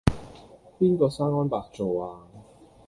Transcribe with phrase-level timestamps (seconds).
[0.79, 2.19] 邊個生安白造呀?